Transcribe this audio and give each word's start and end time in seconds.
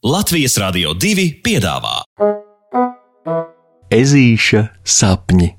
Latvijas 0.00 0.54
Rādio 0.56 0.94
2 0.96 1.42
piedāvā 1.44 1.98
Ezīša 3.92 4.62
sapņi. 4.80 5.50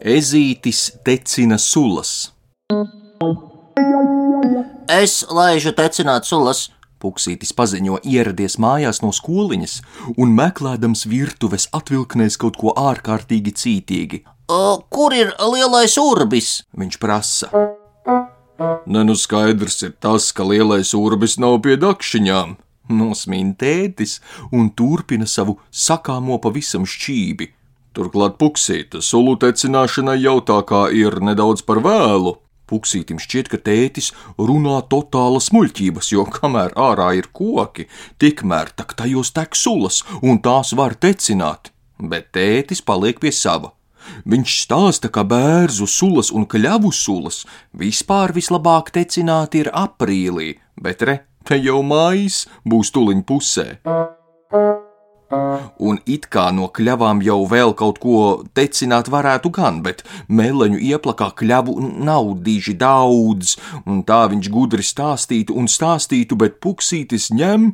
Ezītis 0.00 0.86
tecina 1.04 1.60
sulas. 1.60 2.33
Es 4.94 5.24
laižu 5.26 5.72
tecināt 5.74 6.28
sulas. 6.28 6.68
Puksītis 7.02 7.50
paziņo 7.56 7.98
ieradies 8.06 8.54
mājās 8.62 9.00
no 9.02 9.10
skoliņas 9.16 9.80
un 10.20 10.34
meklējams 10.38 11.02
virtuves 11.10 11.66
atvilknēs 11.74 12.38
kaut 12.40 12.60
ko 12.60 12.74
ārkārtīgi 12.78 13.54
cītīgi. 13.60 14.20
O, 14.54 14.84
kur 14.94 15.16
ir 15.16 15.32
lielais 15.40 15.96
urbis? 15.98 16.50
Viņš 16.78 17.00
prasa. 17.02 17.50
Ne 18.86 19.02
nu 19.08 19.16
skaidrs 19.18 19.82
ir 19.88 19.96
tas, 19.98 20.30
ka 20.36 20.46
lielais 20.46 20.94
urbis 20.94 21.36
nav 21.42 21.58
pie 21.66 21.74
dakšiņām. 21.80 22.54
Nosmīn 22.94 23.54
tētis 23.58 24.20
un 24.52 24.70
turpina 24.78 25.26
savu 25.26 25.58
sakāmo 25.72 26.38
pavisam 26.44 26.86
šķībi. 26.86 27.50
Turklāt 27.96 28.38
puksīta 28.38 29.02
sulu 29.02 29.34
tecināšanai 29.42 30.20
jau 30.20 30.38
tā 30.44 30.60
kā 30.68 30.86
ir 30.94 31.18
nedaudz 31.24 31.66
par 31.66 31.82
vēlu. 31.82 32.36
Puksītim 32.70 33.20
šķiet, 33.20 33.50
ka 33.52 33.60
tētis 33.60 34.12
runā 34.40 34.78
totālas 34.88 35.50
muļķības, 35.52 36.10
jo 36.14 36.24
kamēr 36.36 36.72
ārā 36.80 37.10
ir 37.18 37.28
koki, 37.36 37.88
tikmēr 38.18 38.72
tak 38.76 38.96
tajos 38.96 39.34
tek 39.36 39.56
sulas, 39.58 40.02
un 40.22 40.40
tās 40.44 40.72
var 40.76 40.96
tecināt. 40.96 41.72
Bet 42.00 42.32
tētis 42.34 42.80
paliek 42.84 43.20
pie 43.20 43.32
sava. 43.32 43.74
Viņš 44.28 44.56
stāsta, 44.64 45.08
ka 45.08 45.24
bērzu 45.28 45.88
sulas 45.88 46.30
un 46.32 46.44
kļavu 46.48 46.92
sulas 46.92 47.44
vispār 47.72 48.34
vislabāk 48.36 48.92
tecināt 48.96 49.56
ir 49.60 49.72
aprīlī, 49.72 50.58
bet 50.76 51.04
re, 51.08 51.20
te 51.44 51.60
jau 51.60 51.80
mājas 51.84 52.44
būs 52.68 52.92
tuliņ 52.92 53.24
pusē. 53.28 53.68
Un 55.78 56.00
it 56.10 56.28
kā 56.32 56.48
no 56.54 56.68
kļavām 56.74 57.22
jau 57.24 57.40
vēl 57.50 57.74
kaut 57.78 58.00
ko 58.02 58.18
tecināt 58.56 59.10
varētu 59.12 59.52
gan, 59.54 59.82
bet 59.84 60.04
meleņu 60.28 60.80
ieplakā 60.90 61.30
kļavu 61.40 61.76
nav 62.04 62.34
diži 62.46 62.76
daudz, 62.78 63.56
un 63.86 64.02
tā 64.06 64.24
viņš 64.32 64.50
gudri 64.54 64.86
stāstītu 64.86 65.56
un 65.58 65.70
stāstītu, 65.70 66.38
bet 66.40 66.60
puksītis 66.64 67.30
ņem 67.34 67.72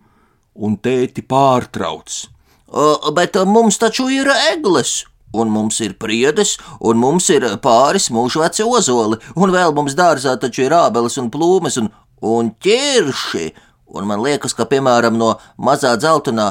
un 0.60 0.76
tēti 0.76 1.24
pārtrauc. 1.26 2.26
O, 2.70 3.12
bet 3.14 3.38
mums 3.46 3.80
taču 3.82 4.10
ir 4.12 4.30
eglis. 4.52 5.04
Un 5.30 5.46
mums 5.46 5.76
ir 5.78 5.92
priedes, 5.94 6.56
un 6.82 6.98
mums 6.98 7.28
ir 7.30 7.44
pāris 7.62 8.08
mūžveci 8.10 8.64
ozoli, 8.66 9.14
un 9.38 9.52
vēl 9.54 9.70
mums 9.76 9.94
dārzā 9.94 10.32
taču 10.42 10.64
ir 10.64 10.74
ābeles 10.74 11.20
un 11.22 11.28
plūmes 11.30 11.78
un, 11.78 11.86
un 12.26 12.50
ķirši. 12.58 13.52
Un 13.90 14.06
man 14.06 14.22
liekas, 14.22 14.54
ka, 14.54 14.66
piemēram, 14.70 15.16
no 15.18 15.32
mazā 15.58 15.96
dzeltenā 15.98 16.50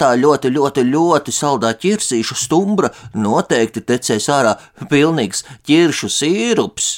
tā 0.00 0.12
ļoti, 0.18 0.50
ļoti, 0.50 0.86
ļoti 0.90 1.34
saldā 1.34 1.72
ķirsīša 1.78 2.38
stumbra 2.38 2.90
noteikti 3.14 3.84
tecēs 3.86 4.26
ārā 4.34 4.56
pilnīgs 4.90 5.44
ķiršu 5.68 6.10
sīrups. 6.10 6.88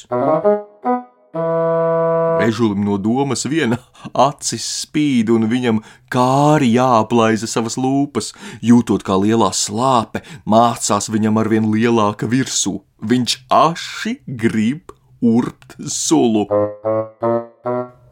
Ežulim 2.44 2.84
no 2.86 2.96
domas 2.98 3.44
viena 3.50 3.78
acis 4.26 4.64
spīd, 4.84 5.30
un 5.34 5.48
viņam 5.50 5.80
kāri 6.12 6.72
jāaplaiza 6.74 7.48
savas 7.50 7.76
lūpas, 7.80 8.32
jūtot 8.62 9.04
kā 9.06 9.16
lielā 9.20 9.50
slāpe 9.54 10.22
mācās 10.48 11.10
viņam 11.12 11.40
arvien 11.42 11.68
lielāka 11.72 12.28
virsū. 12.30 12.78
Viņš 13.04 13.36
aši 13.52 14.18
grib 14.26 14.94
urbt 15.24 15.76
sulu. 15.88 16.46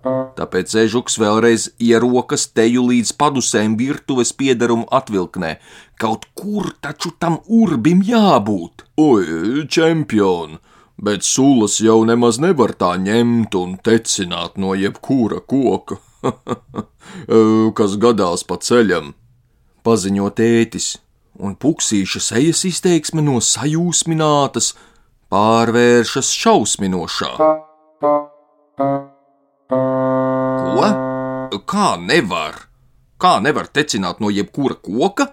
Tāpēc 0.02 0.74
ežuks 0.82 1.18
vēlreiz 1.22 1.68
ierokas 1.78 2.48
teju 2.50 2.88
līdz 2.88 3.12
padusēm 3.20 3.76
virtuves 3.78 4.32
piedarumu 4.34 4.88
atvilknē. 4.90 5.56
Kaut 6.02 6.26
kur 6.34 6.72
taču 6.82 7.12
tam 7.22 7.38
urbim 7.46 8.02
jābūt. 8.02 8.86
Oi, 8.98 9.66
čempion! 9.70 10.58
Bet 11.02 11.24
sulas 11.26 11.80
jau 11.82 12.02
nemaz 12.06 12.38
nevar 12.42 12.74
tā 12.78 12.94
ņemt 13.00 13.54
un 13.58 13.78
tecināt 13.82 14.58
no 14.58 14.74
jebkura 14.78 15.40
koka. 15.40 15.98
Kas 17.78 17.96
gadās 17.98 18.44
pa 18.46 18.58
ceļam, 18.62 19.14
paziņo 19.82 20.28
tētis, 20.38 20.92
un 21.42 21.56
puksīša 21.58 22.22
sejas 22.22 22.62
izteiksme 22.68 23.24
no 23.24 23.40
sajūsminātas 23.42 24.74
pārvēršas 25.32 26.30
šausminošā. 26.42 27.32
Ko? 29.68 30.88
Kā 31.68 31.94
nevar? 32.00 32.66
Kā 33.20 33.38
nevar 33.40 33.68
tecināt 33.68 34.20
no 34.20 34.30
jebkura 34.32 34.74
koka? 34.74 35.30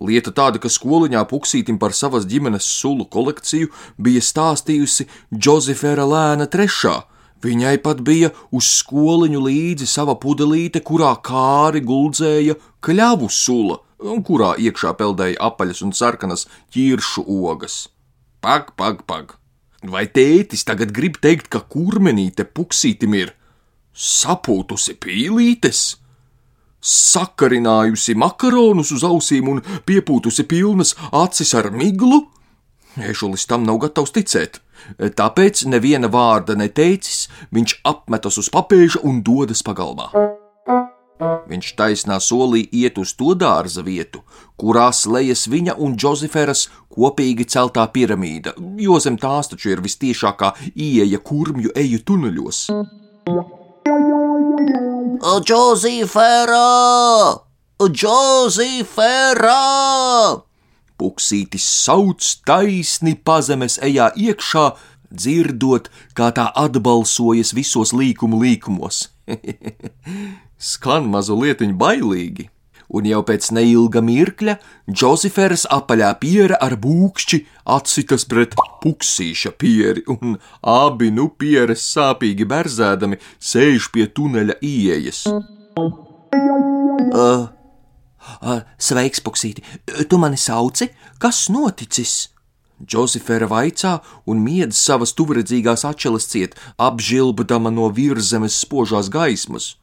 Lieta 0.00 0.32
tāda, 0.32 0.60
ka 0.62 0.70
skoliņā 0.70 1.20
puksītim 1.28 1.76
par 1.78 1.92
savas 1.92 2.24
ģimenes 2.30 2.64
sulu 2.64 3.04
kolekciju 3.10 3.68
bija 3.98 4.22
stāstījusi 4.24 5.08
Džozefera 5.34 6.06
lēna 6.08 6.46
trešā. 6.48 7.02
Viņai 7.44 7.76
pat 7.84 8.00
bija 8.04 8.30
uz 8.52 8.68
skoliņu 8.80 9.40
līdzi 9.44 9.88
sava 9.88 10.14
pudelīte, 10.20 10.82
kurā 10.84 11.14
kāri 11.24 11.80
guldzēja 11.84 12.56
kļavu 12.84 13.28
sula, 13.32 13.80
kurā 14.28 14.54
iekšā 14.60 14.94
peldēja 14.96 15.40
apaļas 15.50 15.82
un 15.84 15.92
sarkanas 15.96 16.46
ķiršu 16.72 17.24
ogas. 17.26 17.88
Pag, 18.44 18.72
pag, 18.76 19.04
pag! 19.08 19.36
Vai 19.80 20.04
tētis 20.12 20.66
tagad 20.68 20.92
grib 20.92 21.16
teikt, 21.24 21.48
ka 21.48 21.62
kurmenīte 21.64 22.44
puksītim 22.44 23.16
ir 23.16 23.32
sapūtusi 23.94 24.98
pīlītes? 25.00 26.00
sakarinājusi 26.80 28.14
makaronus 28.16 28.92
uz 28.96 29.04
ausīm 29.04 29.48
un 29.52 29.62
piepūtusi 29.86 30.46
pilnas 30.48 30.94
acis 31.12 31.54
ar 31.54 31.70
miglu? 31.70 32.24
Ešulis 32.96 33.46
tam 33.46 33.66
nav 33.68 33.78
gatavs 33.84 34.14
ticēt. 34.16 34.58
Tāpēc 34.98 35.66
neviena 35.68 36.08
vārda 36.10 36.56
neteicis, 36.56 37.28
viņš 37.54 37.80
apmetas 37.86 38.40
uz 38.40 38.48
papēža 38.50 39.04
un 39.06 39.20
dodas 39.22 39.62
pagalmā. 39.62 40.08
Viņš 41.50 41.74
taisnā 41.76 42.16
solī 42.24 42.62
iet 42.72 42.96
uz 42.98 43.12
to 43.18 43.34
dārza 43.36 43.84
vietu, 43.84 44.22
kurā 44.56 44.88
slēdzas 44.94 45.50
viņa 45.52 45.76
un 45.84 45.98
Džozeferas 46.00 46.68
kopīgi 46.88 47.44
celtā 47.44 47.84
piramīda, 47.92 48.56
jo 48.80 48.96
zem 49.04 49.20
tās 49.20 49.52
taču 49.52 49.74
ir 49.74 49.84
vistiešākā 49.84 50.54
ieeja 50.72 51.20
kurmju 51.20 51.76
eju 51.76 52.00
tuneļos. 52.08 52.68
Džozefera! 55.40 56.68
Džozefera! 57.80 59.56
Puksītis 61.00 61.64
sauc 61.64 62.20
taisni 62.44 63.14
pazemes 63.16 63.78
ejā 63.80 64.10
iekšā, 64.16 64.66
dzirdot, 65.10 65.88
kā 66.12 66.28
tā 66.36 66.52
atbalsojas 66.52 67.54
visos 67.56 67.94
līkumu 67.96 68.42
līkumos. 68.44 69.08
Skan 70.70 71.08
mazliet 71.08 71.64
bailīgi 71.80 72.50
un 72.90 73.06
jau 73.06 73.20
pēc 73.26 73.50
neilga 73.54 74.02
mirkļa 74.04 74.56
Džozeferas 74.90 75.66
apaļā 75.70 76.10
piera 76.22 76.58
ar 76.62 76.76
būkšķi 76.82 77.40
atsitas 77.76 78.26
pret 78.30 78.56
puksīša 78.82 79.54
pieri, 79.60 80.04
un 80.10 80.38
abi 80.66 81.10
nu 81.14 81.28
pieres 81.30 81.84
sāpīgi 81.94 82.48
berzēdami 82.50 83.20
sēž 83.38 83.90
pie 83.94 84.08
tuneļa 84.10 84.58
ieejas. 84.64 85.24
Uh, 87.10 87.46
uh, 88.42 88.60
sveiks, 88.78 89.22
puksīti! 89.24 89.64
Tu 90.10 90.18
mani 90.20 90.38
sauci? 90.40 90.90
Kas 91.22 91.48
noticis? 91.52 92.28
Džozefera 92.80 93.44
vaicā 93.44 93.98
un 94.30 94.40
miedz 94.40 94.78
savas 94.80 95.12
tuvredzīgās 95.12 95.84
atšķeles 95.84 96.28
ciet, 96.32 96.56
apžilbdama 96.80 97.72
no 97.74 97.90
virzemes 97.92 98.56
spožās 98.64 99.12
gaismas. 99.12 99.74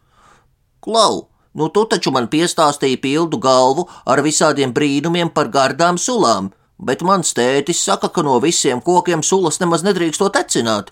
Klau! 0.81 1.27
Nu, 1.57 1.71
tu 1.73 1.87
taču 1.89 2.13
man 2.13 2.27
piestāstīji 2.29 2.99
pildu 3.01 3.39
galvu 3.41 3.87
ar 4.05 4.21
visādiem 4.21 4.73
brīnumiem 4.73 5.31
par 5.33 5.49
gardām 5.53 5.97
sulām. 5.97 6.51
Bet 6.77 7.01
mans 7.01 7.33
tētis 7.33 7.79
saka, 7.81 8.11
ka 8.13 8.21
no 8.21 8.35
visiem 8.37 8.83
kokiem 8.85 9.23
sulas 9.25 9.57
nemaz 9.57 9.81
nedrīkstot 9.81 10.35
tecināt, 10.37 10.91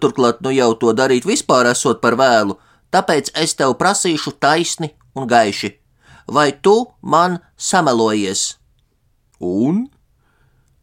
turklāt 0.00 0.40
nu 0.40 0.54
jau 0.56 0.70
to 0.80 0.94
darīt 0.96 1.28
vispār 1.28 1.68
esot 1.68 2.00
par 2.00 2.16
vēlu, 2.16 2.56
tāpēc 2.88 3.34
es 3.36 3.52
tev 3.58 3.74
prasīšu 3.76 4.32
taisni 4.40 4.94
un 5.12 5.28
gaiši. 5.28 5.74
Vai 6.32 6.48
tu 6.64 6.78
man 7.02 7.36
samelojies? 7.60 8.54
Un 9.44 9.84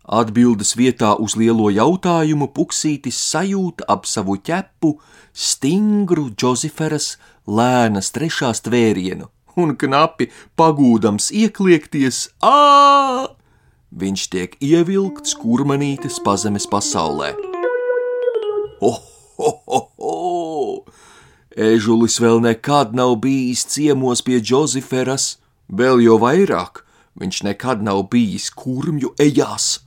Atbildes 0.04 0.74
vietā 0.76 1.14
uz 1.16 1.38
lielo 1.40 1.70
jautājumu 1.72 2.50
Puksītis 2.52 3.16
sajūta 3.32 3.88
ap 3.88 4.04
savu 4.04 4.36
ķepu 4.36 4.98
stingru 5.32 6.28
Džoziferas 6.36 7.14
lēnas 7.48 8.12
trešās 8.12 8.60
tvērienu, 8.66 9.30
un 9.56 9.78
knapi 9.80 10.28
pagūdams 10.60 11.32
iekliekties, 11.32 12.28
ā! 12.44 13.32
Viņš 13.94 14.28
tiek 14.34 14.58
ievilkts 14.60 15.38
kurmanītes 15.40 16.20
pazemes 16.26 16.68
pasaulē. 16.68 17.32
Oh, 18.84 19.00
oh, 19.38 19.60
oh, 19.68 19.88
oh! 19.98 21.04
Ežulis 21.56 22.18
vēl 22.20 22.42
nekad 22.44 22.92
nav 22.98 23.20
bijis 23.24 23.64
ciemos 23.70 24.26
pie 24.26 24.42
Džoziferas, 24.42 25.38
vēl 25.70 26.02
jo 26.04 26.18
vairāk 26.20 26.84
viņš 27.16 27.44
nekad 27.48 27.84
nav 27.86 28.08
bijis 28.12 28.50
kurmju 28.50 29.14
ejās. 29.22 29.83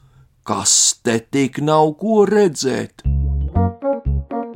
Kas 0.46 1.00
te 1.02 1.16
tik 1.34 1.56
nav 1.58 1.88
ko 1.98 2.20
redzēt? 2.28 3.02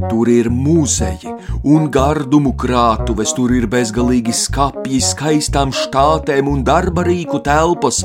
Tur 0.06 0.28
ir 0.30 0.46
muzeji 0.54 1.32
un 1.66 1.88
gardumu 1.90 2.52
krātuves, 2.54 3.32
tur 3.34 3.50
ir 3.56 3.66
bezgalīgi 3.72 4.30
skapji, 4.30 5.00
skaistām 5.02 5.72
štātēm 5.74 6.46
un 6.46 6.62
darba 6.62 7.02
rīku 7.08 7.40
telpas. 7.42 8.04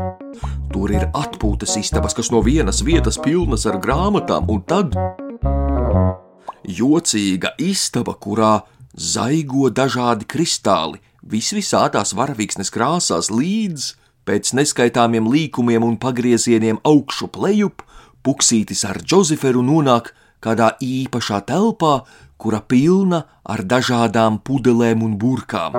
Tur 0.73 0.95
ir 0.97 1.05
atpūtas 1.13 1.75
istabas, 1.77 2.17
kas 2.17 2.31
no 2.33 2.41
vienas 2.41 2.81
vietas 2.87 3.19
pilnas 3.21 3.67
ar 3.69 3.77
grāmatām, 3.83 4.49
un 4.49 4.63
tad 4.65 4.97
jocīga 6.65 7.53
istaba, 7.61 8.17
kurā 8.17 8.55
zaigo 8.97 9.69
dažādi 9.69 10.25
kristāli, 10.25 11.03
visvisādās 11.21 12.17
varavīksnes 12.17 12.73
krāsās 12.73 13.29
līdz 13.29 13.91
pēc 14.25 14.53
neskaitāmiem 14.57 15.27
līkumiem 15.31 15.85
un 15.85 15.97
pagriezieniem 16.01 16.81
augšu 16.83 17.29
plejup, 17.33 17.83
puksītis 18.25 18.85
ar 18.89 19.01
Džozeferu 19.03 19.61
nonāk 19.65 20.11
kādā 20.43 20.73
īpašā 20.81 21.41
telpā, 21.49 21.99
kura 22.37 22.61
pilna 22.61 23.23
ar 23.45 23.63
dažādām 23.63 24.41
pudelēm 24.45 25.03
un 25.05 25.15
burkām, 25.21 25.77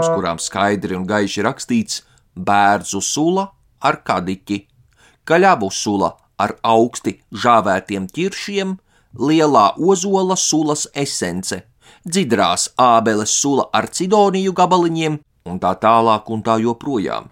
uz 0.00 0.10
kurām 0.12 0.40
skaidri 0.42 0.98
un 0.98 1.06
gaiši 1.08 1.44
rakstīts 1.46 2.02
bērzu 2.34 3.00
sula 3.02 3.48
ar 3.80 4.00
kadiķi, 4.06 4.60
kaļavu 5.28 5.70
sula 5.72 6.14
ar 6.38 6.56
augsti 6.66 7.18
žāvētiem 7.44 8.08
ķiršiem, 8.14 8.74
lielā 9.18 9.66
ozola 9.78 10.36
sulas 10.36 10.88
esence, 10.94 11.62
dzidrās 12.04 12.72
ābeles 12.80 13.32
sula 13.40 13.68
ar 13.72 13.88
cidoniju 13.88 14.52
gabaliņiem 14.56 15.20
un 15.44 15.58
tā 15.60 15.74
tālāk 15.76 16.30
un 16.32 16.42
tā 16.44 16.56
joprojām. 16.62 17.28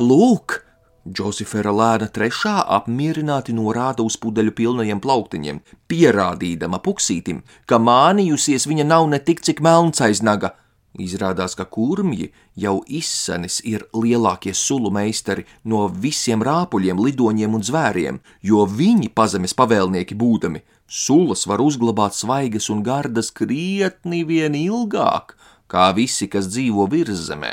Lūk! 0.00 0.62
Džozefera 1.06 1.70
lēna 1.70 2.08
trešā 2.10 2.64
apmierināti 2.76 3.52
norāda 3.54 4.02
uz 4.02 4.16
pudeļu 4.18 4.54
pilnajiem 4.58 4.98
plauktiņiem, 5.02 5.60
pierādīdama 5.90 6.80
puksītim, 6.82 7.44
ka 7.66 7.78
mānījusies 7.78 8.66
viņa 8.66 8.86
nav 8.90 9.06
ne 9.12 9.20
tik 9.22 9.44
cik 9.46 9.62
melns 9.62 10.02
aiz 10.02 10.22
naga, 10.26 10.56
Izrādās, 10.96 11.52
ka 11.52 11.66
kurmji 11.68 12.30
jau 12.56 12.78
izsenis 12.88 13.58
ir 13.68 13.82
lielākie 13.92 14.54
sulu 14.56 14.88
meistari 14.94 15.44
no 15.68 15.82
visiem 15.92 16.40
rāpuļiem, 16.40 17.02
lidoņiem 17.04 17.56
un 17.58 17.64
zvēriem, 17.68 18.20
jo 18.40 18.64
viņi, 18.64 19.10
pazemes 19.12 19.52
pavēlnieki 19.58 20.16
būdami, 20.16 20.62
sulas 20.88 21.44
var 21.50 21.60
uzglabāt 21.60 22.16
svaigas 22.16 22.70
un 22.72 22.80
gardas 22.86 23.28
krietni 23.28 24.22
vien 24.24 24.56
ilgāk, 24.56 25.36
kā 25.70 25.90
visi, 25.96 26.28
kas 26.32 26.50
dzīvo 26.52 26.86
virszemē. 26.92 27.52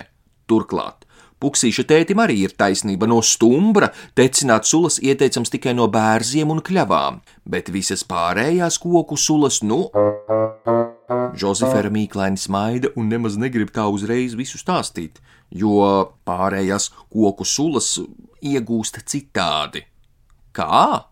Turklāt, 0.50 1.04
Puksīša 1.44 1.84
tētim 1.90 2.22
arī 2.24 2.38
ir 2.46 2.54
taisnība 2.56 3.08
no 3.10 3.18
stumbra, 3.20 3.90
tecināt 4.16 4.64
sulas 4.70 4.96
ieteicams 5.04 5.52
tikai 5.52 5.74
no 5.76 5.90
bērziem 5.92 6.54
un 6.54 6.62
kļavām, 6.64 7.20
bet 7.44 7.72
visas 7.74 8.06
pārējās 8.08 8.80
koku 8.80 9.18
sulas, 9.20 9.60
nu, 9.60 9.90
Džozefera 11.34 11.92
mīklaini 11.92 12.40
smaida 12.40 12.94
un 12.96 13.10
nemaz 13.12 13.36
negrib 13.42 13.74
tā 13.76 13.90
uzreiz 13.92 14.38
visu 14.40 14.62
stāstīt, 14.62 15.20
jo 15.52 15.84
pārējās 16.24 16.92
koku 17.12 17.44
sulas 17.44 17.98
iegūst 18.40 19.02
citādi. 19.04 19.84
Kā? 20.56 21.10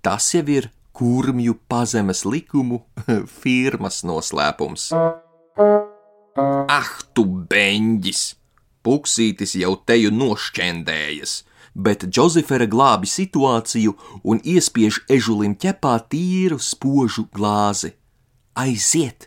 Tas 0.00 0.32
jau 0.32 0.46
ir 0.48 0.70
kurmju 0.96 1.58
pazemes 1.68 2.24
likumu 2.24 2.80
firmas 3.42 4.00
noslēpums. 4.06 4.90
Ah, 6.78 6.90
tu 7.10 7.24
beņģis! 7.50 8.20
Puksītis 8.86 9.56
jau 9.58 9.72
teju 9.88 10.12
nošķendējas, 10.14 11.32
bet 11.74 12.04
Džozefera 12.06 12.68
glābi 12.70 13.08
situāciju 13.10 13.96
un 14.22 14.38
iespiež 14.52 15.00
ežulim 15.10 15.56
ķepā 15.58 15.96
tīru 16.12 16.60
spožu 16.62 17.24
glāzi. 17.34 17.90
Aiziet! 18.54 19.26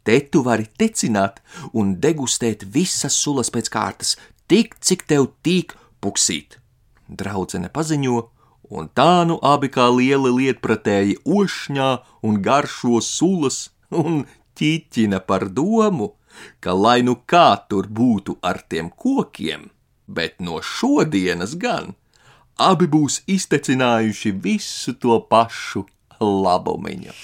Te 0.00 0.16
tu 0.32 0.40
vari 0.46 0.64
tecināt 0.80 1.42
un 1.76 1.92
degustēt 2.00 2.64
visas 2.76 3.18
sulas 3.20 3.52
pēc 3.52 3.68
kārtas, 3.74 4.16
tik 4.48 4.78
cik 4.80 5.04
tev 5.12 5.28
tīk 5.44 5.76
puksīt. 6.00 6.56
Draudzene 7.08 7.68
paziņo, 7.68 8.22
un 8.72 8.88
tā 8.96 9.26
nu 9.28 9.36
abi 9.44 9.68
kā 9.74 9.90
lieli 9.92 10.32
lietpratēji 10.38 11.20
ošņā 11.28 11.90
un 12.24 12.40
garšo 12.48 13.02
sulas 13.04 13.66
un 13.92 14.22
ķīķina 14.56 15.20
par 15.28 15.50
domu, 15.52 16.14
ka 16.60 16.74
lai 16.74 17.00
nu 17.02 17.16
kā 17.26 17.48
tur 17.68 17.88
būtu 17.88 18.38
ar 18.42 18.62
tiem 18.68 18.90
kokiem, 18.90 19.70
bet 20.06 20.40
no 20.40 20.62
šodienas 20.62 21.56
gan 21.60 21.94
abi 22.58 22.86
būs 22.90 23.22
iztecinājuši 23.30 24.34
visu 24.42 24.96
to 24.98 25.20
pašu 25.30 25.86
labumiņu 26.18 27.14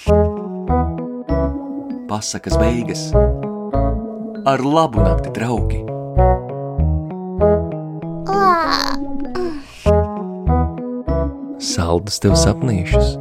pasakas 2.07 2.57
beigas. 2.57 3.01
Ar 4.45 4.61
labu 4.61 5.01
nakti, 5.01 5.29
draugi! 5.33 5.81
Saldus 11.59 12.21
tev 12.23 12.37
sapnīšus 12.39 13.17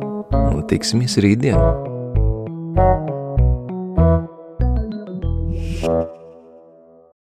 un 0.53 0.63
tiksimies 0.71 1.19
rītdien! 1.25 1.94